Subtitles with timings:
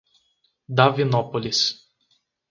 [0.77, 1.61] Davinópolis